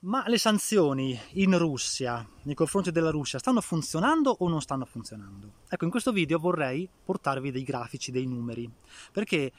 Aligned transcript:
Ma 0.00 0.24
le 0.26 0.36
sanzioni 0.36 1.18
in 1.32 1.56
Russia, 1.56 2.24
nei 2.42 2.54
confronti 2.54 2.92
della 2.92 3.10
Russia, 3.10 3.38
stanno 3.38 3.62
funzionando 3.62 4.36
o 4.38 4.46
non 4.46 4.60
stanno 4.60 4.84
funzionando? 4.84 5.52
Ecco, 5.70 5.84
in 5.84 5.90
questo 5.90 6.12
video 6.12 6.38
vorrei 6.38 6.86
portarvi 7.02 7.50
dei 7.50 7.62
grafici, 7.62 8.12
dei 8.12 8.26
numeri, 8.26 8.70
perché 9.10 9.50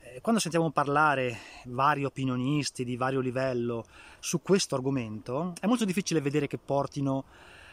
eh, 0.00 0.20
quando 0.22 0.40
sentiamo 0.40 0.70
parlare 0.70 1.36
vari 1.66 2.04
opinionisti 2.04 2.84
di 2.84 2.96
vario 2.96 3.20
livello 3.20 3.84
su 4.18 4.40
questo 4.40 4.76
argomento, 4.76 5.52
è 5.60 5.66
molto 5.66 5.84
difficile 5.84 6.22
vedere 6.22 6.46
che 6.46 6.56
portino 6.56 7.26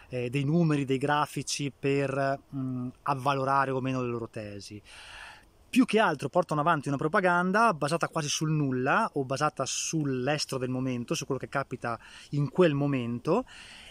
eh, 0.09 0.29
dei 0.29 0.43
numeri, 0.43 0.83
dei 0.83 0.97
grafici 0.97 1.71
per 1.71 2.37
mh, 2.49 2.87
avvalorare 3.03 3.71
o 3.71 3.79
meno 3.79 4.01
le 4.01 4.09
loro 4.09 4.27
tesi 4.27 4.81
più 5.69 5.85
che 5.85 5.99
altro 5.99 6.29
portano 6.29 6.61
avanti 6.61 6.87
una 6.87 6.97
propaganda 6.97 7.73
basata 7.73 8.07
quasi 8.07 8.27
sul 8.27 8.51
nulla 8.51 9.09
o 9.13 9.23
basata 9.23 9.65
sull'estro 9.65 10.57
del 10.57 10.69
momento, 10.69 11.13
su 11.13 11.25
quello 11.25 11.39
che 11.39 11.47
capita 11.47 11.99
in 12.31 12.49
quel 12.49 12.73
momento 12.73 13.45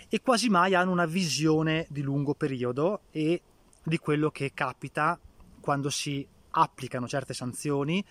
e 0.09 0.21
quasi 0.21 0.49
mai 0.49 0.75
hanno 0.75 0.91
una 0.91 1.07
visione 1.07 1.87
di 1.89 2.03
lungo 2.03 2.35
periodo 2.35 3.03
e 3.11 3.43
di 3.83 3.99
quello 3.99 4.31
che 4.31 4.53
capita 4.53 5.19
quando 5.61 5.91
si 5.91 6.27
applicano 6.51 7.07
certe 7.07 7.35
sanzioni 7.35 8.05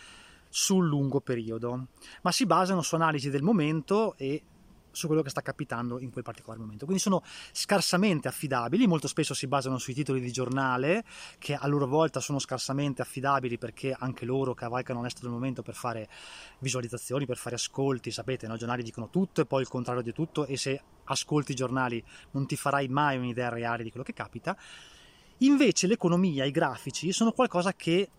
sul 0.50 0.88
lungo 0.88 1.20
periodo, 1.20 1.88
ma 2.22 2.32
si 2.32 2.46
basano 2.46 2.82
su 2.82 2.96
analisi 2.96 3.30
del 3.30 3.42
momento 3.42 4.16
e 4.18 4.42
su 4.92 5.08
quello 5.08 5.22
che 5.22 5.30
sta 5.30 5.42
capitando 5.42 6.00
in 6.00 6.12
quel 6.12 6.24
particolare 6.24 6.62
momento. 6.62 6.86
Quindi 6.86 7.02
sono 7.02 7.24
scarsamente 7.52 8.28
affidabili, 8.28 8.88
molto 8.88 9.08
spesso 9.08 9.34
si 9.34 9.48
basano 9.48 9.78
sui 9.78 9.94
titoli 9.94 10.20
di 10.20 10.32
giornale, 10.32 11.04
che 11.38 11.56
a 11.56 11.68
loro 11.68 11.88
volta 11.88 12.20
sono 12.20 12.40
scarsamente 12.40 13.02
affidabili 13.02 13.58
perché 13.58 13.96
anche 13.98 14.26
loro 14.26 14.54
cavalcano 14.54 15.02
l'estero 15.02 15.28
del 15.28 15.36
momento 15.36 15.62
per 15.62 15.76
fare 15.76 16.10
visualizzazioni, 16.60 17.26
per 17.26 17.38
fare 17.38 17.56
ascolti, 17.56 18.12
sapete, 18.12 18.48
no? 18.48 18.56
i 18.56 18.58
giornali 18.58 18.84
dicono 18.84 19.10
tutto 19.10 19.42
e 19.42 19.46
poi 19.46 19.62
il 19.62 19.68
contrario 19.68 20.02
di 20.02 20.14
tutto 20.14 20.46
e 20.46 20.58
se 20.58 20.82
ascolti 21.06 21.52
i 21.52 21.56
giornali 21.56 22.04
non 22.32 22.46
ti 22.46 22.56
farai 22.56 22.88
mai 22.88 23.18
un'idea 23.18 23.50
reale 23.50 23.84
di 23.84 23.90
quello 23.90 24.06
che 24.06 24.14
capita. 24.14 24.58
Invece 25.42 25.88
l'economia, 25.88 26.46
i 26.46 26.52
grafici 26.52 27.12
sono 27.12 27.32
qualcosa 27.32 27.74
che, 27.74 28.10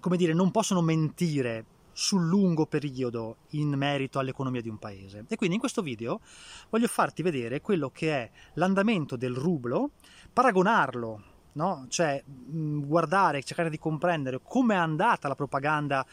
come 0.00 0.16
dire, 0.16 0.34
non 0.34 0.50
possono 0.50 0.80
mentire 0.80 1.64
sul 2.00 2.26
lungo 2.26 2.64
periodo 2.64 3.40
in 3.50 3.74
merito 3.74 4.18
all'economia 4.18 4.62
di 4.62 4.70
un 4.70 4.78
paese. 4.78 5.26
E 5.28 5.36
quindi 5.36 5.56
in 5.56 5.60
questo 5.60 5.82
video 5.82 6.22
voglio 6.70 6.86
farti 6.86 7.20
vedere 7.20 7.60
quello 7.60 7.90
che 7.90 8.10
è 8.10 8.30
l'andamento 8.54 9.16
del 9.16 9.34
rublo, 9.34 9.90
paragonarlo, 10.32 11.22
no? 11.52 11.84
cioè 11.90 12.24
guardare, 12.24 13.42
cercare 13.42 13.68
di 13.68 13.78
comprendere 13.78 14.40
come 14.42 14.74
è 14.74 14.78
andata 14.78 15.28
la 15.28 15.34
propaganda 15.34 16.06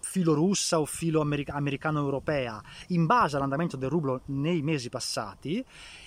filo 0.00 0.34
russa 0.34 0.80
o 0.80 0.86
filo 0.86 1.20
americano-europea 1.20 2.60
in 2.88 3.06
base 3.06 3.36
all'andamento 3.36 3.76
del 3.76 3.90
rublo 3.90 4.22
nei 4.26 4.60
mesi 4.62 4.88
passati 4.88 5.64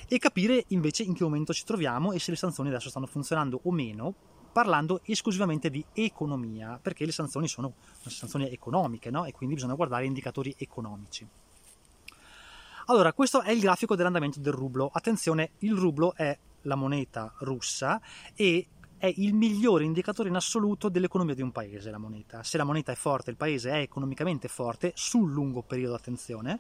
e 0.07 0.17
capire 0.17 0.65
invece 0.69 1.03
in 1.03 1.13
che 1.13 1.23
momento 1.23 1.53
ci 1.53 1.63
troviamo 1.63 2.11
e 2.11 2.19
se 2.19 2.31
le 2.31 2.37
sanzioni 2.37 2.67
adesso 2.67 2.89
stanno 2.89 3.05
funzionando 3.05 3.61
o 3.63 3.71
meno 3.71 4.15
parlando 4.51 5.01
esclusivamente 5.05 5.69
di 5.69 5.83
economia, 5.93 6.79
perché 6.81 7.05
le 7.05 7.11
sanzioni 7.11 7.47
sono 7.47 7.73
sanzioni 8.05 8.49
economiche, 8.49 9.09
no? 9.09 9.25
e 9.25 9.31
quindi 9.31 9.55
bisogna 9.55 9.75
guardare 9.75 10.05
indicatori 10.05 10.53
economici. 10.57 11.27
Allora, 12.85 13.13
questo 13.13 13.41
è 13.41 13.51
il 13.51 13.59
grafico 13.59 13.95
dell'andamento 13.95 14.39
del 14.39 14.53
rublo. 14.53 14.89
Attenzione, 14.91 15.51
il 15.59 15.75
rublo 15.75 16.13
è 16.15 16.37
la 16.63 16.75
moneta 16.75 17.33
russa 17.39 18.01
e 18.35 18.67
è 18.97 19.11
il 19.17 19.33
migliore 19.33 19.83
indicatore 19.83 20.29
in 20.29 20.35
assoluto 20.35 20.87
dell'economia 20.87 21.33
di 21.33 21.41
un 21.41 21.51
paese, 21.51 21.89
la 21.89 21.97
moneta. 21.97 22.43
Se 22.43 22.57
la 22.57 22.63
moneta 22.63 22.91
è 22.91 22.95
forte, 22.95 23.31
il 23.31 23.35
paese 23.35 23.71
è 23.71 23.77
economicamente 23.77 24.47
forte, 24.47 24.91
sul 24.93 25.31
lungo 25.31 25.63
periodo, 25.63 25.95
attenzione. 25.95 26.59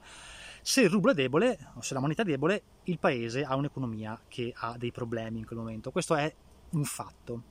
Se 0.63 0.81
il 0.81 0.89
rublo 0.89 1.11
è 1.11 1.13
debole, 1.13 1.71
o 1.75 1.81
se 1.81 1.93
la 1.93 1.99
moneta 1.99 2.23
è 2.23 2.25
debole, 2.25 2.63
il 2.85 2.97
paese 2.97 3.43
ha 3.43 3.55
un'economia 3.55 4.19
che 4.27 4.51
ha 4.55 4.75
dei 4.77 4.91
problemi 4.91 5.39
in 5.39 5.45
quel 5.45 5.59
momento. 5.59 5.91
Questo 5.91 6.15
è 6.15 6.33
un 6.71 6.83
fatto. 6.83 7.43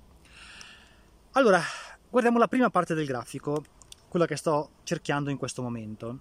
Allora, 1.35 1.63
guardiamo 2.11 2.39
la 2.39 2.49
prima 2.49 2.71
parte 2.71 2.93
del 2.93 3.07
grafico, 3.07 3.63
quella 4.09 4.27
che 4.27 4.35
sto 4.35 4.71
cerchiando 4.83 5.31
in 5.31 5.37
questo 5.37 5.63
momento. 5.63 6.19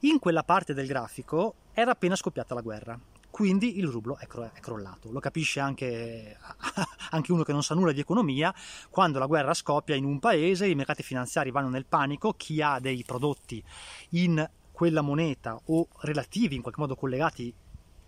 In 0.00 0.18
quella 0.18 0.42
parte 0.42 0.74
del 0.74 0.88
grafico 0.88 1.54
era 1.72 1.92
appena 1.92 2.16
scoppiata 2.16 2.54
la 2.54 2.60
guerra, 2.60 2.98
quindi 3.30 3.78
il 3.78 3.86
rublo 3.86 4.18
è, 4.18 4.26
cro- 4.26 4.50
è 4.52 4.58
crollato. 4.58 5.12
Lo 5.12 5.20
capisce 5.20 5.60
anche, 5.60 6.36
anche, 7.10 7.30
uno 7.30 7.44
che 7.44 7.52
non 7.52 7.62
sa 7.62 7.76
nulla 7.76 7.92
di 7.92 8.00
economia, 8.00 8.52
quando 8.90 9.20
la 9.20 9.26
guerra 9.26 9.54
scoppia 9.54 9.94
in 9.94 10.04
un 10.04 10.18
paese, 10.18 10.66
i 10.66 10.74
mercati 10.74 11.04
finanziari 11.04 11.52
vanno 11.52 11.68
nel 11.68 11.86
panico, 11.86 12.32
chi 12.32 12.60
ha 12.60 12.80
dei 12.80 13.04
prodotti 13.04 13.62
in 14.10 14.44
quella 14.72 15.02
moneta 15.02 15.56
o 15.66 15.86
relativi, 16.00 16.56
in 16.56 16.62
qualche 16.62 16.80
modo 16.80 16.96
collegati 16.96 17.54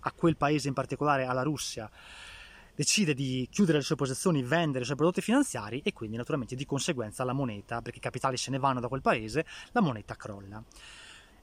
a 0.00 0.12
quel 0.12 0.36
paese 0.36 0.66
in 0.66 0.74
particolare, 0.74 1.26
alla 1.26 1.42
Russia, 1.42 1.88
decide 2.80 3.12
di 3.12 3.46
chiudere 3.50 3.76
le 3.76 3.84
sue 3.84 3.94
posizioni, 3.94 4.42
vendere 4.42 4.80
i 4.80 4.84
suoi 4.86 4.96
prodotti 4.96 5.20
finanziari 5.20 5.82
e 5.84 5.92
quindi 5.92 6.16
naturalmente 6.16 6.56
di 6.56 6.64
conseguenza 6.64 7.24
la 7.24 7.34
moneta, 7.34 7.82
perché 7.82 7.98
i 7.98 8.00
capitali 8.00 8.38
se 8.38 8.50
ne 8.50 8.58
vanno 8.58 8.80
da 8.80 8.88
quel 8.88 9.02
paese, 9.02 9.44
la 9.72 9.82
moneta 9.82 10.16
crolla. 10.16 10.64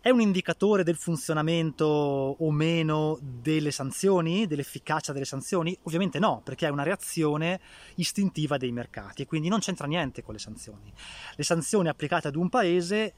È 0.01 0.09
un 0.09 0.19
indicatore 0.19 0.81
del 0.83 0.95
funzionamento 0.95 1.85
o 1.85 2.51
meno 2.51 3.19
delle 3.21 3.69
sanzioni, 3.69 4.47
dell'efficacia 4.47 5.13
delle 5.13 5.25
sanzioni? 5.25 5.77
Ovviamente 5.83 6.17
no, 6.17 6.41
perché 6.43 6.65
è 6.65 6.71
una 6.71 6.81
reazione 6.81 7.59
istintiva 7.97 8.57
dei 8.57 8.71
mercati 8.71 9.21
e 9.21 9.25
quindi 9.27 9.47
non 9.47 9.59
c'entra 9.59 9.85
niente 9.85 10.23
con 10.23 10.33
le 10.33 10.39
sanzioni. 10.39 10.91
Le 11.35 11.43
sanzioni 11.43 11.87
applicate 11.87 12.29
ad 12.29 12.35
un 12.35 12.49
paese, 12.49 13.13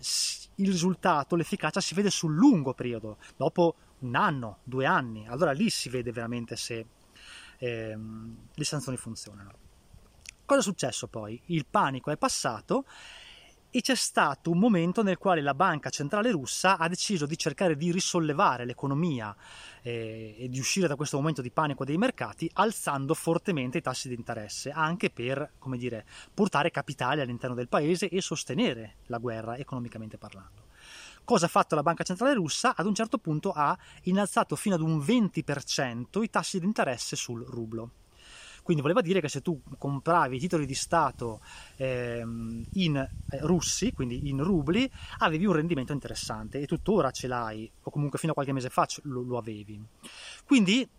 il 0.56 0.68
risultato, 0.68 1.38
l'efficacia 1.38 1.80
si 1.80 1.96
vede 1.96 2.10
sul 2.10 2.36
lungo 2.36 2.74
periodo, 2.74 3.18
dopo 3.38 3.76
un 4.00 4.16
anno, 4.16 4.58
due 4.66 4.86
anni, 4.86 5.26
allora 5.26 5.54
lì 5.54 5.70
si 5.70 5.88
vede 5.88 6.12
veramente 6.12 6.58
se 6.58 6.86
ehm, 7.60 8.48
le 8.54 8.64
sanzioni 8.64 8.98
funzionano. 8.98 9.52
Cosa 10.46 10.62
è 10.62 10.64
successo 10.64 11.08
poi? 11.08 11.40
Il 11.46 11.68
panico 11.68 12.10
è 12.10 12.18
passato 12.18 12.86
e 13.72 13.82
c'è 13.82 13.94
stato 13.94 14.50
un 14.50 14.58
momento 14.58 15.04
nel 15.04 15.20
quale 15.20 15.42
la 15.42 15.54
banca 15.54 15.92
centrale 15.92 16.32
russa 16.32 16.78
ha 16.78 16.88
deciso 16.88 17.28
di 17.28 17.38
cercare 17.38 17.76
di 17.76 17.92
risollevare 17.92 18.66
l'economia 18.66 19.36
eh, 19.84 20.36
e 20.40 20.50
di 20.50 20.58
uscire 20.58 20.88
da 20.88 20.96
questo 20.96 21.18
momento 21.18 21.44
di 21.44 21.52
panico 21.52 21.86
dei 21.86 21.98
mercati 21.98 22.50
alzando 22.54 23.14
fortemente 23.14 23.78
i 23.78 23.82
tassi 23.82 24.08
di 24.08 24.16
interesse 24.16 24.72
anche 24.72 25.12
per 25.12 25.52
come 25.60 25.78
dire, 25.78 26.04
portare 26.34 26.72
capitali 26.72 27.22
all'interno 27.22 27.56
del 27.56 27.70
paese 27.70 28.10
e 28.10 28.22
sostenere 28.22 28.96
la 29.06 29.20
guerra 29.20 29.56
economicamente 29.56 30.18
parlando. 30.18 30.69
Cosa 31.30 31.46
ha 31.46 31.50
fatto 31.50 31.76
la 31.76 31.84
Banca 31.84 32.04
Centrale 32.04 32.34
Russa? 32.34 32.76
Ad 32.76 32.88
un 32.88 32.96
certo 32.96 33.20
punto 33.20 33.52
ha 33.52 33.78
innalzato 34.06 34.56
fino 34.56 34.74
ad 34.74 34.82
un 34.82 34.98
20% 34.98 36.24
i 36.24 36.30
tassi 36.32 36.60
di 36.60 36.66
interesse 36.66 37.16
sul 37.16 37.46
rublo. 37.46 37.92
Quindi 38.64 38.82
voleva 38.82 39.02
dire 39.02 39.22
che 39.22 39.30
se 39.30 39.44
tu 39.44 39.62
compravi 39.78 40.40
titoli 40.40 40.66
di 40.66 40.74
Stato 40.74 41.40
ehm, 41.76 42.66
in 42.74 42.96
eh, 42.96 43.40
russi, 43.42 43.94
quindi 43.94 44.28
in 44.28 44.44
rubli, 44.44 44.90
avevi 45.20 45.46
un 45.46 45.54
rendimento 45.54 45.94
interessante 45.94 46.62
e 46.62 46.66
tuttora 46.66 47.12
ce 47.12 47.28
l'hai, 47.28 47.72
o 47.84 47.92
comunque 47.92 48.18
fino 48.18 48.32
a 48.32 48.34
qualche 48.34 48.52
mese 48.52 48.70
fa 48.70 48.88
lo, 49.04 49.22
lo 49.22 49.38
avevi. 49.38 49.80
Quindi 50.46 50.90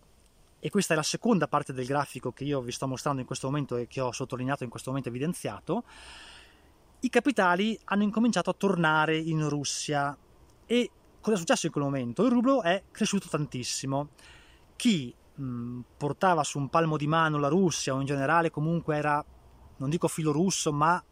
e 0.63 0.69
questa 0.69 0.93
è 0.93 0.95
la 0.95 1.03
seconda 1.03 1.47
parte 1.47 1.73
del 1.73 1.87
grafico 1.87 2.31
che 2.31 2.43
io 2.45 2.61
vi 2.61 2.71
sto 2.71 2.87
mostrando 2.87 3.19
in 3.19 3.25
questo 3.25 3.47
momento 3.47 3.75
e 3.75 3.87
che 3.87 3.99
ho 3.99 4.11
sottolineato 4.11 4.63
in 4.63 4.69
questo 4.69 4.91
momento 4.91 5.09
evidenziato, 5.09 5.83
i 7.01 7.09
capitali 7.09 7.79
hanno 7.85 8.03
incominciato 8.03 8.49
a 8.49 8.53
tornare 8.53 9.17
in 9.17 9.47
Russia 9.49 10.15
e 10.65 10.91
cosa 11.19 11.35
è 11.35 11.39
successo 11.39 11.65
in 11.65 11.71
quel 11.71 11.85
momento? 11.85 12.23
Il 12.25 12.31
rublo 12.31 12.61
è 12.61 12.83
cresciuto 12.91 13.27
tantissimo. 13.27 14.09
Chi 14.75 15.13
mh, 15.35 15.79
portava 15.97 16.43
su 16.43 16.59
un 16.59 16.69
palmo 16.69 16.97
di 16.97 17.07
mano 17.07 17.39
la 17.39 17.47
Russia 17.47 17.95
o 17.95 17.99
in 17.99 18.05
generale 18.05 18.51
comunque 18.51 18.95
era, 18.95 19.23
non 19.77 19.89
dico 19.89 20.07
filo 20.07 20.31
russo, 20.31 20.71
ma 20.71 21.03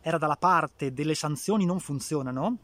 era 0.00 0.18
dalla 0.18 0.36
parte 0.36 0.92
delle 0.92 1.14
sanzioni 1.14 1.64
non 1.64 1.78
funzionano, 1.78 2.58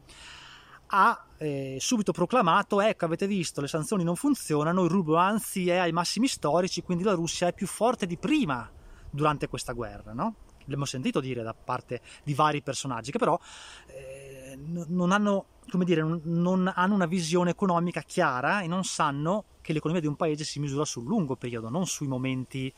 ha 0.87 1.25
eh, 1.37 1.77
subito 1.79 2.11
proclamato 2.11 2.81
ecco 2.81 3.05
avete 3.05 3.27
visto 3.27 3.61
le 3.61 3.67
sanzioni 3.67 4.03
non 4.03 4.15
funzionano, 4.15 4.83
il 4.83 4.89
rublo 4.89 5.15
anzi 5.15 5.69
è 5.69 5.77
ai 5.77 5.91
massimi 5.93 6.27
storici, 6.27 6.81
quindi 6.81 7.03
la 7.03 7.13
Russia 7.13 7.47
è 7.47 7.53
più 7.53 7.67
forte 7.67 8.05
di 8.05 8.17
prima 8.17 8.69
durante 9.09 9.47
questa 9.47 9.71
guerra, 9.73 10.13
no? 10.13 10.35
L'abbiamo 10.67 10.85
sentito 10.85 11.19
dire 11.19 11.43
da 11.43 11.53
parte 11.53 12.01
di 12.23 12.33
vari 12.33 12.61
personaggi 12.61 13.11
che 13.11 13.17
però 13.17 13.39
eh, 13.87 14.57
non, 14.57 15.11
hanno, 15.11 15.45
dire, 15.83 16.03
non 16.23 16.71
hanno 16.73 16.93
una 16.93 17.05
visione 17.05 17.51
economica 17.51 18.01
chiara 18.01 18.61
e 18.61 18.67
non 18.67 18.83
sanno 18.83 19.45
che 19.61 19.73
l'economia 19.73 20.01
di 20.01 20.07
un 20.07 20.15
paese 20.15 20.43
si 20.43 20.59
misura 20.59 20.85
sul 20.85 21.05
lungo 21.05 21.35
periodo, 21.35 21.69
non 21.69 21.85
sui 21.85 22.07
momenti 22.07 22.73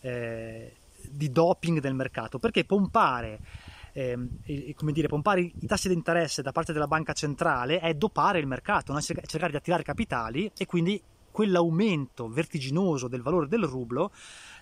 eh, 0.00 0.76
di 1.10 1.30
doping 1.30 1.80
del 1.80 1.94
mercato, 1.94 2.38
perché 2.38 2.64
pompare 2.64 3.40
eh, 3.92 4.74
come 4.74 4.92
dire, 4.92 5.06
pompare 5.06 5.40
i 5.40 5.66
tassi 5.66 5.88
di 5.88 5.94
interesse 5.94 6.42
da 6.42 6.52
parte 6.52 6.72
della 6.72 6.88
banca 6.88 7.12
centrale 7.12 7.78
è 7.78 7.94
dopare 7.94 8.38
il 8.38 8.46
mercato, 8.46 8.92
no? 8.92 9.00
cercare 9.00 9.50
di 9.50 9.56
attirare 9.56 9.82
capitali 9.82 10.50
e 10.56 10.66
quindi 10.66 11.00
quell'aumento 11.30 12.28
vertiginoso 12.28 13.08
del 13.08 13.20
valore 13.20 13.48
del 13.48 13.64
rublo 13.64 14.12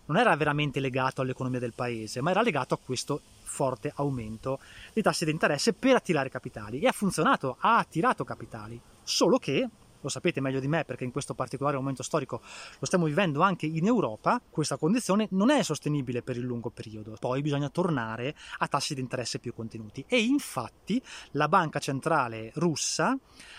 non 0.07 0.17
era 0.17 0.35
veramente 0.37 0.81
legato 0.81 1.21
all'economia 1.21 1.61
del 1.61 1.75
paese, 1.75 2.21
ma 2.21 2.31
era 2.31 2.43
legato 2.43 2.75
a 2.75 2.79
questo 2.79 3.21
forte 3.43 3.93
aumento 3.97 4.59
dei 4.93 5.03
tassi 5.03 5.25
di 5.25 5.31
interesse 5.31 5.73
per 5.73 5.97
attirare 5.97 6.29
capitali. 6.29 6.81
E 6.81 6.87
ha 6.87 6.93
funzionato, 6.93 7.57
ha 7.61 7.79
attirato 7.79 8.25
capitali, 8.25 8.81
solo 9.03 9.39
che 9.39 9.69
lo 10.03 10.09
sapete 10.09 10.41
meglio 10.41 10.61
di 10.61 10.69
me 10.69 10.85
perché 10.85 11.05
in 11.05 11.11
questo 11.11 11.35
particolare 11.35 11.77
momento 11.77 12.03
storico 12.03 12.43
lo 12.79 12.87
stiamo 12.87 13.07
vivendo 13.07 13.41
anche 13.41 13.67
in 13.67 13.87
Europa, 13.87 14.41
questa 14.51 14.77
condizione 14.77 15.29
non 15.31 15.51
è 15.51 15.63
sostenibile 15.63 16.23
per 16.23 16.37
il 16.37 16.45
lungo 16.45 16.71
periodo. 16.71 17.17
Poi 17.19 17.41
bisogna 17.41 17.71
tornare 17.71 18.35
a 18.59 18.69
tassi 18.69 18.95
di 18.95 19.01
interesse 19.01 19.39
più 19.39 19.55
contenuti. 19.55 20.05
E 20.07 20.21
infatti 20.23 21.03
la 21.33 21.49
banca 21.49 21.79
centrale 21.79 22.51
russa 22.55 23.17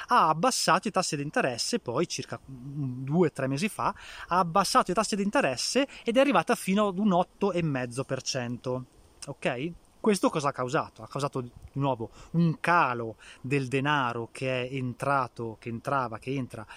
ha 0.08 0.28
abbassato 0.28 0.88
i 0.88 0.92
tassi 0.92 1.16
di 1.16 1.24
interesse, 1.24 1.80
poi 1.80 2.08
circa 2.08 2.40
due 2.46 3.28
o 3.28 3.32
tre 3.32 3.48
mesi 3.48 3.70
fa, 3.70 3.96
ha 4.28 4.40
abbassato 4.40 4.92
i 4.92 4.94
tassi 4.94 5.16
di 5.16 5.24
interesse 5.24 5.88
ed 6.04 6.18
è 6.18 6.20
arrivata 6.20 6.56
fino 6.56 6.88
ad 6.88 7.00
un 7.00 7.10
8,5%. 7.10 8.84
Ok? 9.28 9.72
Questo 10.04 10.30
cosa 10.30 10.50
ha 10.50 10.52
causato? 10.52 11.02
Ha 11.02 11.08
causato 11.08 11.40
di 11.40 11.50
nuovo 11.76 12.10
un 12.32 12.60
calo 12.60 13.16
del 13.40 13.70
denaro 13.70 14.28
che 14.34 14.68
è 14.68 14.74
entrato, 14.76 15.56
che 15.62 15.70
entrava, 15.70 16.20
che 16.20 16.34
entra 16.34 16.68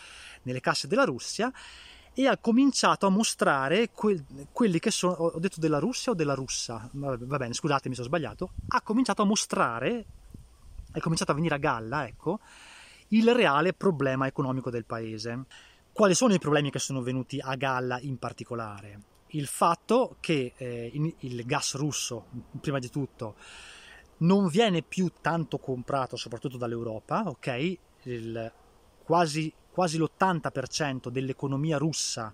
nelle 0.43 0.61
casse 0.61 0.87
della 0.87 1.03
Russia 1.03 1.53
e 2.15 2.29
ha 2.29 2.39
cominciato 2.39 3.05
a 3.05 3.09
mostrare 3.11 3.91
que- 3.91 4.25
quelli 4.53 4.79
che 4.79 4.93
sono, 4.93 5.15
ho 5.15 5.41
detto 5.41 5.59
della 5.59 5.81
Russia 5.81 6.13
o 6.13 6.15
della 6.15 6.35
russa? 6.35 6.89
Va 6.93 7.17
bene, 7.17 7.53
scusatemi 7.53 7.97
se 7.97 8.03
ho 8.03 8.05
sbagliato, 8.05 8.53
ha 8.69 8.81
cominciato 8.83 9.23
a 9.23 9.25
mostrare, 9.25 10.05
è 10.93 11.01
cominciato 11.01 11.33
a 11.33 11.35
venire 11.35 11.57
a 11.57 11.59
galla, 11.59 12.07
ecco, 12.07 12.39
il 13.09 13.35
reale 13.35 13.73
problema 13.73 14.29
economico 14.29 14.71
del 14.71 14.85
paese. 14.85 15.47
Quali 15.93 16.15
sono 16.15 16.33
i 16.33 16.39
problemi 16.39 16.71
che 16.71 16.79
sono 16.79 17.03
venuti 17.03 17.41
a 17.41 17.57
galla 17.57 17.99
in 17.99 18.19
particolare? 18.19 19.16
Il 19.29 19.47
fatto 19.47 20.17
che 20.21 20.53
eh, 20.57 20.91
il 21.21 21.45
gas 21.45 21.75
russo, 21.75 22.27
prima 22.61 22.79
di 22.79 22.91
tutto, 22.91 23.37
non 24.19 24.49
viene 24.49 24.83
più 24.83 25.11
tanto 25.21 25.59
comprato, 25.59 26.17
soprattutto 26.17 26.57
dall'Europa, 26.57 27.25
ok? 27.27 27.79
Il, 28.05 28.53
quasi, 29.03 29.53
quasi 29.71 29.99
l'80% 29.99 31.09
dell'economia 31.09 31.77
russa 31.77 32.33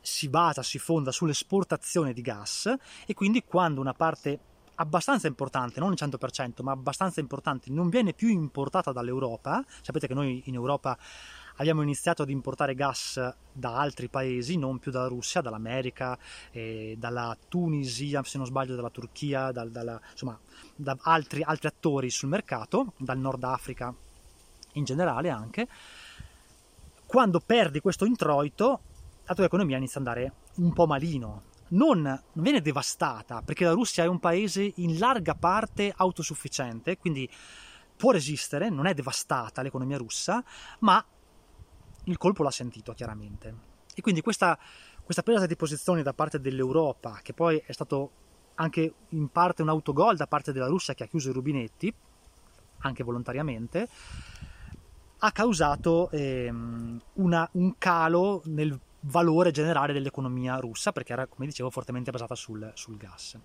si 0.00 0.28
basa, 0.28 0.62
si 0.62 0.78
fonda 0.78 1.12
sull'esportazione 1.12 2.12
di 2.12 2.22
gas 2.22 2.72
e 3.06 3.14
quindi 3.14 3.44
quando 3.44 3.80
una 3.80 3.94
parte 3.94 4.40
abbastanza 4.76 5.26
importante, 5.26 5.80
non 5.80 5.92
il 5.92 5.98
100%, 6.00 6.62
ma 6.62 6.72
abbastanza 6.72 7.20
importante, 7.20 7.70
non 7.70 7.88
viene 7.88 8.12
più 8.12 8.28
importata 8.28 8.92
dall'Europa, 8.92 9.64
sapete 9.82 10.06
che 10.06 10.14
noi 10.14 10.42
in 10.46 10.54
Europa 10.54 10.96
abbiamo 11.58 11.82
iniziato 11.82 12.22
ad 12.22 12.30
importare 12.30 12.74
gas 12.74 13.20
da 13.52 13.76
altri 13.76 14.08
paesi, 14.08 14.56
non 14.56 14.78
più 14.78 14.90
dalla 14.90 15.08
Russia, 15.08 15.40
dall'America, 15.40 16.18
eh, 16.50 16.96
dalla 16.98 17.36
Tunisia, 17.48 18.22
se 18.24 18.38
non 18.38 18.46
sbaglio, 18.46 18.74
dalla 18.74 18.90
Turchia, 18.90 19.52
dal, 19.52 19.70
dalla, 19.70 20.00
insomma, 20.10 20.38
da 20.74 20.96
altri, 21.02 21.42
altri 21.42 21.68
attori 21.68 22.10
sul 22.10 22.28
mercato, 22.28 22.92
dal 22.96 23.18
Nord 23.18 23.44
Africa 23.44 23.94
in 24.72 24.84
generale 24.84 25.30
anche. 25.30 25.68
Quando 27.06 27.40
perdi 27.40 27.80
questo 27.80 28.04
introito, 28.04 28.80
la 29.24 29.34
tua 29.34 29.44
economia 29.44 29.76
inizia 29.76 30.00
ad 30.00 30.06
andare 30.06 30.32
un 30.56 30.72
po' 30.72 30.86
malino. 30.86 31.42
Non, 31.70 32.00
non, 32.00 32.22
viene 32.32 32.62
devastata, 32.62 33.42
perché 33.42 33.64
la 33.64 33.72
Russia 33.72 34.04
è 34.04 34.06
un 34.06 34.20
paese 34.20 34.72
in 34.76 34.98
larga 34.98 35.34
parte 35.34 35.92
autosufficiente, 35.94 36.96
quindi 36.96 37.28
può 37.96 38.12
resistere, 38.12 38.70
non 38.70 38.86
è 38.86 38.94
devastata 38.94 39.60
l'economia 39.60 39.98
russa, 39.98 40.42
ma 40.80 41.04
il 42.08 42.16
colpo 42.16 42.42
l'ha 42.42 42.50
sentito 42.50 42.92
chiaramente. 42.92 43.76
E 43.94 44.00
quindi 44.00 44.20
questa, 44.20 44.58
questa 45.02 45.22
presa 45.22 45.46
di 45.46 45.56
posizione 45.56 46.02
da 46.02 46.12
parte 46.12 46.40
dell'Europa, 46.40 47.20
che 47.22 47.32
poi 47.32 47.62
è 47.64 47.72
stato 47.72 48.10
anche 48.54 48.94
in 49.10 49.28
parte 49.28 49.62
un 49.62 49.68
autogol 49.68 50.16
da 50.16 50.26
parte 50.26 50.52
della 50.52 50.66
Russia 50.66 50.94
che 50.94 51.04
ha 51.04 51.06
chiuso 51.06 51.30
i 51.30 51.32
rubinetti, 51.32 51.92
anche 52.80 53.02
volontariamente, 53.02 53.88
ha 55.18 55.32
causato 55.32 56.10
ehm, 56.10 57.00
una, 57.14 57.48
un 57.52 57.74
calo 57.78 58.42
nel 58.46 58.78
valore 59.00 59.50
generale 59.50 59.92
dell'economia 59.92 60.56
russa, 60.56 60.92
perché 60.92 61.12
era, 61.12 61.26
come 61.26 61.46
dicevo, 61.46 61.70
fortemente 61.70 62.10
basata 62.10 62.34
sul, 62.34 62.70
sul 62.74 62.96
gas. 62.96 63.36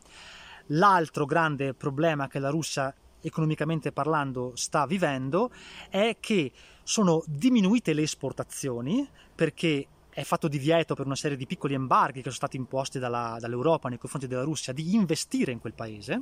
L'altro 0.67 1.25
grande 1.25 1.73
problema 1.73 2.27
che 2.27 2.39
la 2.39 2.49
Russia 2.49 2.93
economicamente 3.23 3.91
parlando 3.91 4.51
sta 4.55 4.85
vivendo 4.85 5.51
è 5.89 6.17
che 6.19 6.51
sono 6.83 7.23
diminuite 7.25 7.93
le 7.93 8.03
esportazioni 8.03 9.07
perché 9.33 9.87
è 10.09 10.23
fatto 10.23 10.47
divieto 10.47 10.93
per 10.93 11.07
una 11.07 11.15
serie 11.15 11.35
di 11.35 11.47
piccoli 11.47 11.73
embarghi 11.73 12.17
che 12.17 12.23
sono 12.23 12.35
stati 12.35 12.57
imposti 12.57 12.99
dalla, 12.99 13.37
dall'Europa 13.39 13.89
nei 13.89 13.97
confronti 13.97 14.27
della 14.27 14.43
Russia 14.43 14.71
di 14.71 14.93
investire 14.93 15.51
in 15.51 15.59
quel 15.59 15.73
paese. 15.73 16.21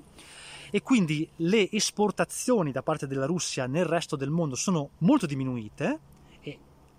E 0.72 0.82
quindi 0.82 1.30
le 1.38 1.70
esportazioni 1.70 2.72
da 2.72 2.84
parte 2.84 3.06
della 3.06 3.26
Russia 3.26 3.68
nel 3.68 3.84
resto 3.84 4.16
del 4.16 4.30
mondo 4.30 4.56
sono 4.56 4.92
molto 5.00 5.26
diminuite, 5.26 6.00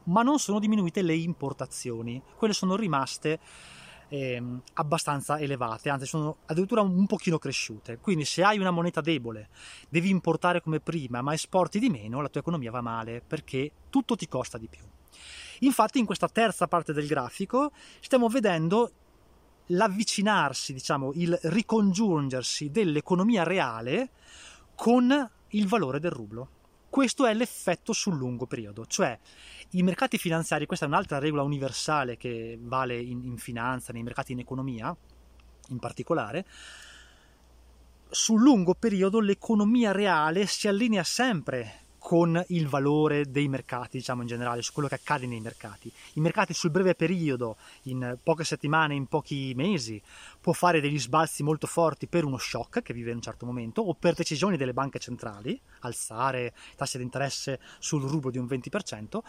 ma 0.04 0.22
non 0.22 0.38
sono 0.38 0.58
diminuite 0.58 1.00
le 1.00 1.14
importazioni, 1.14 2.20
quelle 2.36 2.52
sono 2.52 2.76
rimaste 2.76 3.38
eh, 4.12 4.42
abbastanza 4.74 5.38
elevate, 5.38 5.88
anzi 5.88 6.04
sono 6.04 6.36
addirittura 6.44 6.82
un 6.82 7.06
pochino 7.06 7.38
cresciute. 7.38 7.96
Quindi 7.96 8.26
se 8.26 8.42
hai 8.44 8.58
una 8.58 8.70
moneta 8.70 9.00
debole, 9.00 9.48
devi 9.88 10.10
importare 10.10 10.60
come 10.60 10.80
prima, 10.80 11.22
ma 11.22 11.32
esporti 11.32 11.78
di 11.78 11.88
meno, 11.88 12.20
la 12.20 12.28
tua 12.28 12.42
economia 12.42 12.70
va 12.70 12.82
male 12.82 13.22
perché 13.26 13.72
tutto 13.88 14.14
ti 14.14 14.28
costa 14.28 14.58
di 14.58 14.68
più. 14.68 14.84
Infatti 15.60 15.98
in 15.98 16.04
questa 16.04 16.28
terza 16.28 16.68
parte 16.68 16.92
del 16.92 17.06
grafico 17.06 17.72
stiamo 18.00 18.28
vedendo 18.28 18.92
l'avvicinarsi, 19.68 20.74
diciamo, 20.74 21.12
il 21.14 21.38
ricongiungersi 21.44 22.70
dell'economia 22.70 23.44
reale 23.44 24.10
con 24.74 25.30
il 25.48 25.66
valore 25.66 26.00
del 26.00 26.10
rublo. 26.10 26.48
Questo 26.90 27.24
è 27.24 27.32
l'effetto 27.32 27.94
sul 27.94 28.16
lungo 28.16 28.44
periodo, 28.44 28.84
cioè 28.84 29.18
i 29.72 29.82
mercati 29.82 30.18
finanziari, 30.18 30.66
questa 30.66 30.84
è 30.84 30.88
un'altra 30.88 31.18
regola 31.18 31.42
universale 31.42 32.16
che 32.16 32.58
vale 32.60 32.98
in, 32.98 33.24
in 33.24 33.38
finanza, 33.38 33.92
nei 33.92 34.02
mercati 34.02 34.32
in 34.32 34.38
economia 34.38 34.94
in 35.68 35.78
particolare, 35.78 36.44
sul 38.10 38.42
lungo 38.42 38.74
periodo 38.74 39.20
l'economia 39.20 39.92
reale 39.92 40.46
si 40.46 40.68
allinea 40.68 41.02
sempre 41.02 41.81
con 42.12 42.44
il 42.48 42.68
valore 42.68 43.30
dei 43.30 43.48
mercati, 43.48 43.96
diciamo 43.96 44.20
in 44.20 44.28
generale, 44.28 44.60
su 44.60 44.74
quello 44.74 44.86
che 44.86 44.96
accade 44.96 45.26
nei 45.26 45.40
mercati. 45.40 45.90
I 46.12 46.20
mercati 46.20 46.52
sul 46.52 46.70
breve 46.70 46.94
periodo, 46.94 47.56
in 47.84 48.18
poche 48.22 48.44
settimane, 48.44 48.94
in 48.94 49.06
pochi 49.06 49.54
mesi, 49.56 49.98
può 50.38 50.52
fare 50.52 50.82
degli 50.82 50.98
sbalzi 50.98 51.42
molto 51.42 51.66
forti 51.66 52.06
per 52.08 52.24
uno 52.24 52.36
shock 52.36 52.82
che 52.82 52.92
vive 52.92 53.08
in 53.08 53.16
un 53.16 53.22
certo 53.22 53.46
momento 53.46 53.80
o 53.80 53.94
per 53.94 54.12
decisioni 54.12 54.58
delle 54.58 54.74
banche 54.74 54.98
centrali, 54.98 55.58
alzare 55.80 56.52
i 56.72 56.76
tassi 56.76 56.98
di 56.98 57.02
interesse 57.02 57.58
sul 57.78 58.02
rublo 58.02 58.30
di 58.30 58.36
un 58.36 58.44
20%, 58.44 59.20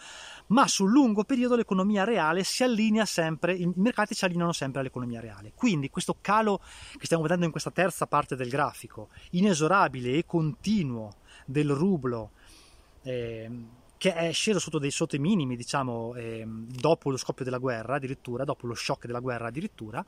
ma 0.48 0.68
sul 0.68 0.90
lungo 0.90 1.24
periodo 1.24 1.56
l'economia 1.56 2.04
reale 2.04 2.44
si 2.44 2.64
allinea 2.64 3.06
sempre, 3.06 3.54
i 3.54 3.72
mercati 3.76 4.12
si 4.12 4.26
allineano 4.26 4.52
sempre 4.52 4.80
all'economia 4.80 5.20
reale. 5.20 5.52
Quindi 5.54 5.88
questo 5.88 6.18
calo 6.20 6.60
che 6.98 7.06
stiamo 7.06 7.22
vedendo 7.22 7.46
in 7.46 7.50
questa 7.50 7.70
terza 7.70 8.06
parte 8.06 8.36
del 8.36 8.50
grafico, 8.50 9.08
inesorabile 9.30 10.18
e 10.18 10.26
continuo 10.26 11.22
del 11.46 11.70
rublo, 11.70 12.32
che 14.04 14.14
è 14.14 14.32
sceso 14.32 14.58
sotto 14.58 14.78
dei 14.78 14.90
sotto 14.90 15.16
i 15.16 15.18
minimi, 15.18 15.56
diciamo, 15.56 16.14
eh, 16.14 16.44
dopo 16.46 17.10
lo 17.10 17.16
scoppio 17.16 17.44
della 17.44 17.58
guerra, 17.58 17.94
addirittura, 17.94 18.44
dopo 18.44 18.66
lo 18.66 18.74
shock 18.74 19.06
della 19.06 19.20
guerra 19.20 19.46
addirittura, 19.46 20.04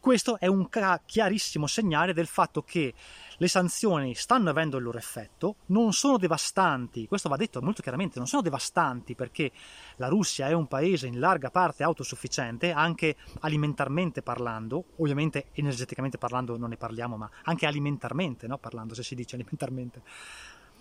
questo 0.00 0.38
è 0.38 0.46
un 0.46 0.68
chiarissimo 1.04 1.66
segnale 1.66 2.14
del 2.14 2.26
fatto 2.26 2.62
che 2.62 2.94
le 3.36 3.48
sanzioni 3.48 4.14
stanno 4.14 4.48
avendo 4.48 4.78
il 4.78 4.82
loro 4.82 4.96
effetto, 4.96 5.56
non 5.66 5.92
sono 5.92 6.16
devastanti, 6.16 7.06
questo 7.06 7.28
va 7.28 7.36
detto 7.36 7.60
molto 7.60 7.82
chiaramente, 7.82 8.18
non 8.18 8.26
sono 8.26 8.40
devastanti 8.40 9.14
perché 9.14 9.52
la 9.96 10.08
Russia 10.08 10.48
è 10.48 10.52
un 10.52 10.68
paese 10.68 11.06
in 11.06 11.18
larga 11.18 11.50
parte 11.50 11.82
autosufficiente, 11.82 12.72
anche 12.72 13.16
alimentarmente 13.40 14.22
parlando, 14.22 14.84
ovviamente 14.96 15.48
energeticamente 15.52 16.16
parlando 16.16 16.56
non 16.56 16.70
ne 16.70 16.76
parliamo, 16.78 17.18
ma 17.18 17.30
anche 17.44 17.66
alimentarmente 17.66 18.46
no? 18.46 18.56
parlando, 18.56 18.94
se 18.94 19.02
si 19.02 19.14
dice 19.14 19.36
alimentarmente 19.36 20.02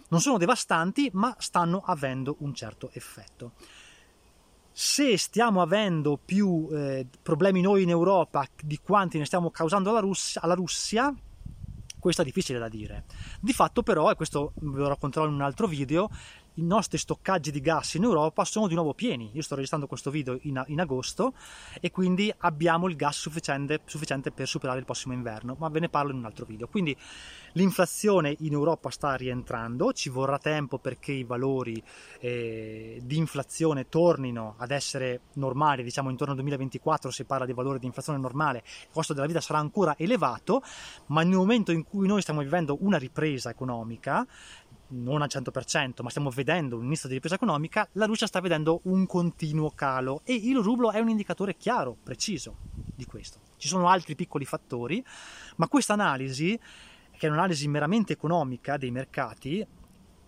non 0.09 0.21
sono 0.21 0.37
devastanti, 0.37 1.09
ma 1.13 1.35
stanno 1.39 1.81
avendo 1.85 2.35
un 2.39 2.53
certo 2.53 2.89
effetto. 2.93 3.53
Se 4.71 5.17
stiamo 5.17 5.61
avendo 5.61 6.19
più 6.23 6.67
eh, 6.71 7.07
problemi 7.21 7.61
noi 7.61 7.83
in 7.83 7.89
Europa 7.89 8.45
di 8.63 8.79
quanti 8.81 9.17
ne 9.17 9.25
stiamo 9.25 9.49
causando 9.49 9.89
alla 9.89 9.99
Russia, 9.99 10.41
alla 10.41 10.53
Russia 10.53 11.13
questo 11.99 12.21
è 12.21 12.25
difficile 12.25 12.59
da 12.59 12.69
dire. 12.69 13.03
Di 13.41 13.51
fatto 13.51 13.83
però, 13.83 14.09
e 14.09 14.15
questo 14.15 14.53
ve 14.55 14.79
lo 14.79 14.87
racconterò 14.87 15.27
in 15.27 15.33
un 15.33 15.41
altro 15.41 15.67
video, 15.67 16.09
i 16.59 16.63
nostri 16.63 16.97
stoccaggi 16.97 17.51
di 17.51 17.61
gas 17.61 17.93
in 17.93 18.03
Europa 18.03 18.43
sono 18.43 18.67
di 18.67 18.75
nuovo 18.75 18.93
pieni. 18.93 19.31
Io 19.33 19.41
sto 19.41 19.55
registrando 19.55 19.87
questo 19.87 20.11
video 20.11 20.37
in, 20.41 20.61
in 20.67 20.79
agosto 20.81 21.33
e 21.79 21.89
quindi 21.89 22.31
abbiamo 22.39 22.87
il 22.87 22.95
gas 22.95 23.17
sufficiente, 23.17 23.81
sufficiente, 23.85 24.31
per 24.31 24.47
superare 24.47 24.79
il 24.79 24.85
prossimo 24.85 25.13
inverno, 25.13 25.55
ma 25.57 25.69
ve 25.69 25.79
ne 25.79 25.89
parlo 25.89 26.11
in 26.11 26.17
un 26.17 26.25
altro 26.25 26.45
video. 26.45 26.67
Quindi 26.67 26.95
l'inflazione 27.53 28.35
in 28.39 28.51
Europa 28.51 28.89
sta 28.89 29.15
rientrando, 29.15 29.93
ci 29.93 30.09
vorrà 30.09 30.37
tempo 30.37 30.77
perché 30.77 31.13
i 31.13 31.23
valori 31.23 31.81
eh, 32.19 32.99
di 33.01 33.17
inflazione 33.17 33.87
tornino 33.87 34.55
ad 34.57 34.71
essere 34.71 35.21
normali, 35.33 35.83
diciamo 35.83 36.09
intorno 36.09 36.33
al 36.33 36.39
2024 36.39 37.09
si 37.09 37.23
parla 37.23 37.45
di 37.45 37.53
valore 37.53 37.79
di 37.79 37.85
inflazione 37.85 38.19
normale, 38.19 38.63
il 38.65 38.87
costo 38.91 39.13
della 39.13 39.25
vita 39.25 39.39
sarà 39.39 39.59
ancora 39.59 39.95
elevato, 39.97 40.61
ma 41.07 41.23
nel 41.23 41.37
momento 41.37 41.71
in 41.71 41.83
cui 41.83 42.07
noi 42.07 42.21
stiamo 42.21 42.41
vivendo 42.41 42.77
una 42.81 42.97
ripresa 42.97 43.49
economica, 43.49 44.27
non 44.89 45.21
al 45.21 45.29
100%, 45.31 46.01
ma 46.01 46.09
stiamo 46.09 46.29
vedendo 46.29 46.77
un 46.77 46.85
inizio 46.85 47.07
di 47.07 47.15
ripresa 47.15 47.35
economica, 47.35 47.87
la 47.93 48.05
Russia 48.05 48.27
sta 48.27 48.39
vedendo 48.39 48.81
un 48.83 49.05
continuo 49.05 49.71
calo 49.71 50.21
e 50.23 50.33
il 50.33 50.57
rublo 50.57 50.91
è 50.91 50.99
un 50.99 51.09
indicatore 51.09 51.57
chiaro, 51.57 51.97
preciso 52.01 52.57
di 52.95 53.05
questo. 53.05 53.39
Ci 53.57 53.67
sono 53.67 53.89
altri 53.89 54.15
piccoli 54.15 54.45
fattori, 54.45 55.03
ma 55.57 55.67
questa 55.67 55.93
analisi, 55.93 56.59
che 57.17 57.27
è 57.27 57.29
un'analisi 57.29 57.67
meramente 57.67 58.13
economica 58.13 58.77
dei 58.77 58.91
mercati, 58.91 59.65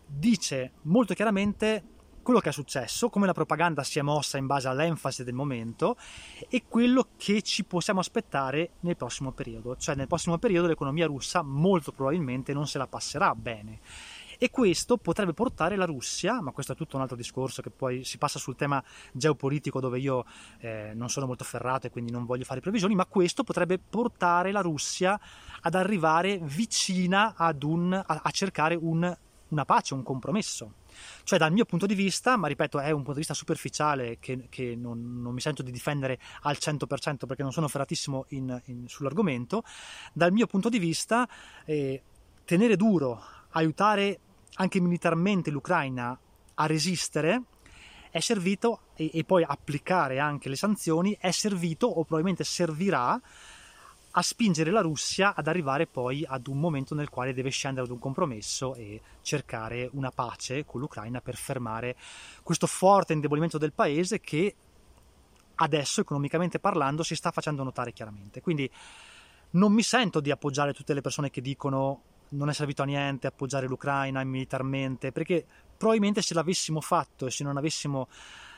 dice 0.05 0.73
molto 0.83 1.13
chiaramente 1.13 1.83
quello 2.21 2.39
che 2.39 2.49
è 2.49 2.53
successo, 2.53 3.09
come 3.09 3.25
la 3.25 3.33
propaganda 3.33 3.83
si 3.83 3.99
è 3.99 4.01
mossa 4.01 4.37
in 4.37 4.45
base 4.45 4.67
all'enfasi 4.67 5.23
del 5.23 5.33
momento 5.33 5.97
e 6.49 6.63
quello 6.67 7.09
che 7.17 7.41
ci 7.41 7.63
possiamo 7.63 7.99
aspettare 7.99 8.73
nel 8.81 8.95
prossimo 8.95 9.31
periodo. 9.31 9.75
Cioè 9.75 9.95
nel 9.95 10.07
prossimo 10.07 10.37
periodo 10.37 10.67
l'economia 10.67 11.07
russa 11.07 11.41
molto 11.41 11.91
probabilmente 11.91 12.53
non 12.53 12.67
se 12.67 12.77
la 12.77 12.87
passerà 12.87 13.33
bene 13.33 13.79
e 14.43 14.49
questo 14.49 14.97
potrebbe 14.97 15.33
portare 15.33 15.75
la 15.75 15.85
Russia, 15.85 16.41
ma 16.41 16.49
questo 16.49 16.71
è 16.71 16.75
tutto 16.75 16.95
un 16.95 17.03
altro 17.03 17.15
discorso 17.15 17.61
che 17.61 17.69
poi 17.69 18.03
si 18.03 18.17
passa 18.17 18.39
sul 18.39 18.55
tema 18.55 18.83
geopolitico 19.11 19.79
dove 19.79 19.99
io 19.99 20.25
eh, 20.57 20.93
non 20.95 21.11
sono 21.11 21.27
molto 21.27 21.43
ferrato 21.43 21.85
e 21.85 21.91
quindi 21.91 22.11
non 22.11 22.25
voglio 22.25 22.43
fare 22.43 22.59
previsioni, 22.59 22.95
ma 22.95 23.05
questo 23.05 23.43
potrebbe 23.43 23.77
portare 23.77 24.51
la 24.51 24.61
Russia 24.61 25.19
ad 25.59 25.75
arrivare 25.75 26.39
vicina 26.41 27.35
ad 27.37 27.61
un, 27.61 27.93
a, 27.93 28.03
a 28.03 28.31
cercare 28.31 28.73
un, 28.73 29.15
una 29.49 29.65
pace, 29.65 29.93
un 29.93 30.01
compromesso. 30.01 30.73
Cioè 31.21 31.37
dal 31.37 31.51
mio 31.51 31.65
punto 31.65 31.85
di 31.85 31.93
vista, 31.93 32.35
ma 32.35 32.47
ripeto 32.47 32.79
è 32.79 32.89
un 32.89 33.03
punto 33.03 33.11
di 33.11 33.19
vista 33.19 33.35
superficiale 33.35 34.17
che, 34.19 34.47
che 34.49 34.75
non, 34.75 35.21
non, 35.21 35.35
mi 35.35 35.39
sento 35.39 35.61
di 35.61 35.69
difendere 35.69 36.17
al 36.41 36.57
100% 36.59 37.27
perché 37.27 37.43
non 37.43 37.51
sono 37.51 37.67
ferratissimo 37.67 38.25
in, 38.29 38.59
in, 38.65 38.87
sull'argomento, 38.87 39.61
dal 40.13 40.31
mio 40.31 40.47
punto 40.47 40.67
di 40.67 40.79
vista 40.79 41.29
eh, 41.63 42.01
tenere 42.43 42.75
duro, 42.75 43.21
aiutare 43.51 44.19
anche 44.55 44.79
militarmente 44.79 45.51
l'Ucraina 45.51 46.17
a 46.55 46.65
resistere 46.65 47.43
è 48.09 48.19
servito 48.19 48.81
e, 48.95 49.09
e, 49.13 49.23
poi 49.23 49.43
applicare 49.43 50.19
anche 50.19 50.49
le 50.49 50.57
sanzioni 50.57 51.17
è 51.19 51.31
servito 51.31 51.87
o 51.87 52.03
probabilmente 52.03 52.43
servirà 52.43 53.19
a 54.13 54.21
spingere 54.21 54.71
la 54.71 54.81
Russia 54.81 55.33
ad 55.33 55.47
arrivare 55.47 55.87
poi 55.87 56.25
ad 56.27 56.47
un 56.47 56.59
momento 56.59 56.93
nel 56.93 57.09
quale 57.09 57.33
deve 57.33 57.49
scendere 57.49 57.85
ad 57.85 57.91
un 57.91 57.99
compromesso 57.99 58.75
e 58.75 59.01
cercare 59.21 59.89
una 59.93 60.11
pace 60.11 60.65
con 60.65 60.81
l'Ucraina 60.81 61.21
per 61.21 61.37
fermare 61.37 61.95
questo 62.43 62.67
forte 62.67 63.13
indebolimento 63.13 63.57
del 63.57 63.71
paese 63.71 64.19
che 64.19 64.55
adesso 65.55 66.01
economicamente 66.01 66.59
parlando 66.59 67.03
si 67.03 67.15
sta 67.15 67.31
facendo 67.31 67.63
notare 67.63 67.93
chiaramente. 67.93 68.41
Quindi 68.41 68.69
non 69.51 69.71
mi 69.71 69.83
sento 69.83 70.19
di 70.19 70.31
appoggiare 70.31 70.73
tutte 70.73 70.93
le 70.93 71.01
persone 71.01 71.29
che 71.29 71.39
dicono 71.39 72.03
non 72.31 72.49
è 72.49 72.53
servito 72.53 72.81
a 72.81 72.85
niente 72.85 73.27
appoggiare 73.27 73.67
l'Ucraina 73.67 74.23
militarmente, 74.23 75.11
perché 75.11 75.45
probabilmente 75.77 76.21
se 76.21 76.33
l'avessimo 76.33 76.81
fatto 76.81 77.25
e 77.25 77.31
se 77.31 77.43
non 77.43 77.57
avessimo 77.57 78.07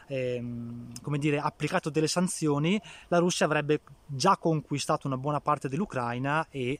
ehm, 0.07 1.01
come 1.01 1.17
dire, 1.17 1.39
applicato 1.39 1.89
delle 1.89 2.07
sanzioni, 2.07 2.79
la 3.07 3.19
Russia 3.19 3.45
avrebbe 3.45 3.81
già 4.05 4.37
conquistato 4.37 5.07
una 5.07 5.17
buona 5.17 5.41
parte 5.41 5.69
dell'Ucraina 5.69 6.47
e 6.49 6.79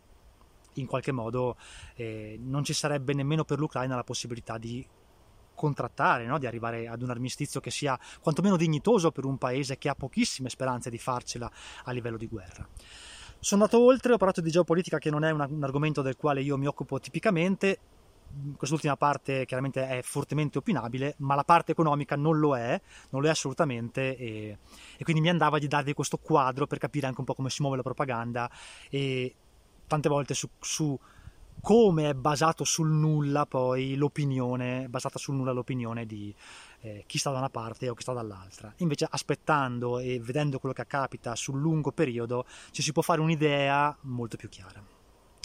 in 0.74 0.86
qualche 0.86 1.12
modo 1.12 1.56
eh, 1.96 2.38
non 2.42 2.64
ci 2.64 2.74
sarebbe 2.74 3.14
nemmeno 3.14 3.44
per 3.44 3.60
l'Ucraina 3.60 3.96
la 3.96 4.04
possibilità 4.04 4.58
di 4.58 4.86
contrattare, 5.56 6.26
no? 6.26 6.40
di 6.40 6.48
arrivare 6.48 6.88
ad 6.88 7.02
un 7.02 7.12
armistizio 7.12 7.60
che 7.60 7.70
sia 7.72 7.98
quantomeno 8.22 8.58
dignitoso 8.58 9.12
per 9.12 9.26
un 9.26 9.38
paese 9.38 9.78
che 9.78 9.88
ha 9.88 9.96
pochissime 9.96 10.50
speranze 10.50 10.90
di 10.90 10.98
farcela 10.98 11.50
a 11.84 11.92
livello 11.92 12.18
di 12.18 12.28
guerra. 12.28 12.68
Sono 13.44 13.64
andato 13.64 13.84
oltre, 13.84 14.14
ho 14.14 14.18
parlato 14.18 14.40
di 14.40 14.50
geopolitica 14.50 15.00
che 15.00 15.10
non 15.10 15.26
è 15.26 15.30
un, 15.30 15.46
un 15.50 15.64
argomento 15.66 16.02
del 16.02 16.16
quale 16.16 16.42
io 16.42 16.58
mi 16.58 16.66
occupo 16.66 16.98
tipicamente, 17.02 17.78
quest'ultima 18.56 18.96
parte 18.96 19.46
chiaramente 19.46 19.86
è 19.86 20.02
fortemente 20.02 20.60
opinabile, 20.60 21.16
ma 21.18 21.36
la 21.36 21.44
parte 21.44 21.74
economica 21.74 22.16
non 22.16 22.40
lo 22.40 22.56
è, 22.56 22.80
non 23.10 23.22
lo 23.22 23.28
è 23.28 23.32
assolutamente 23.32 24.16
e, 24.16 24.58
e, 24.98 25.04
quindi 25.04 25.22
mi 25.22 25.28
andava 25.28 25.60
di 25.60 25.68
darvi 25.68 25.92
questo 25.92 26.20
quadro 26.20 26.68
per 26.68 26.78
capire 26.78 27.06
anche 27.06 27.20
un 27.20 27.26
po' 27.26 27.34
come 27.34 27.50
si 27.50 27.62
muove 27.62 27.76
la 27.76 27.84
propaganda 27.84 28.50
e 28.90 29.36
tante 29.88 30.08
volte 30.08 30.34
su, 30.34 30.48
su 30.62 30.98
come 31.60 32.12
è 32.12 32.14
basato 32.14 32.64
sul 32.64 32.92
nulla 32.92 33.46
poi 33.46 33.96
l'opinione, 33.96 34.88
basata 34.88 35.20
sul 35.20 35.36
nulla 35.36 35.52
l'opinione 35.52 36.06
di 36.06 36.34
eh, 36.84 37.04
chi 37.08 37.18
sta 37.18 37.32
da 37.32 37.38
una 37.38 37.50
parte 37.50 37.90
o 37.90 37.94
chi 37.94 38.02
sta 38.02 38.14
dall'altra. 38.14 38.74
Invece 38.78 39.08
aspettando 39.10 40.00
e 40.00 40.20
vedendo 40.20 40.60
quello 40.60 40.76
che 40.76 40.86
capita 40.86 41.36
sul 41.36 41.60
lungo 41.60 41.92
periodo 41.92 42.46
ci 42.72 42.82
si 42.82 42.92
può 42.92 43.02
fare 43.02 43.22
un'idea 43.22 43.96
molto 44.02 44.38
più 44.38 44.50
chiara. 44.50 44.93